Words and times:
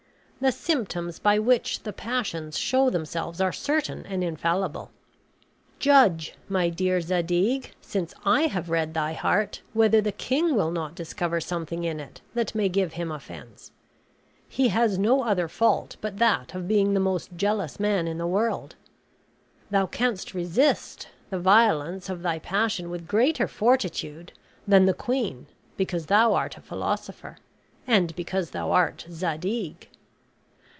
The 0.43 0.51
symptoms 0.51 1.19
by 1.19 1.37
which 1.37 1.83
the 1.83 1.93
passions 1.93 2.57
show 2.57 2.89
themselves 2.89 3.39
are 3.39 3.51
certain 3.51 4.03
and 4.07 4.23
infallible. 4.23 4.89
Judge, 5.77 6.33
my 6.49 6.67
dear 6.69 6.99
Zadig, 6.99 7.75
since 7.79 8.15
I 8.25 8.47
have 8.47 8.71
read 8.71 8.95
thy 8.95 9.13
heart, 9.13 9.61
whether 9.73 10.01
the 10.01 10.11
king 10.11 10.55
will 10.55 10.71
not 10.71 10.95
discover 10.95 11.39
something 11.41 11.83
in 11.83 11.99
it 11.99 12.21
that 12.33 12.55
may 12.55 12.69
give 12.69 12.93
him 12.93 13.11
offense. 13.11 13.71
He 14.49 14.69
has 14.69 14.97
no 14.97 15.21
other 15.23 15.47
fault 15.47 15.97
but 16.01 16.17
that 16.17 16.55
of 16.55 16.67
being 16.67 16.95
the 16.95 16.99
most 16.99 17.35
jealous 17.37 17.79
man 17.79 18.07
in 18.07 18.17
the 18.17 18.25
world. 18.25 18.75
Thou 19.69 19.85
canst 19.85 20.33
resist 20.33 21.07
the 21.29 21.37
violence 21.37 22.09
of 22.09 22.23
thy 22.23 22.39
passion 22.39 22.89
with 22.89 23.07
greater 23.07 23.47
fortitude 23.47 24.33
than 24.67 24.87
the 24.87 24.95
queen 24.95 25.45
because 25.77 26.07
thou 26.07 26.33
art 26.33 26.57
a 26.57 26.61
philosopher, 26.61 27.37
and 27.85 28.15
because 28.15 28.49
thou 28.49 28.71
art 28.71 29.05
Zadig. 29.11 29.87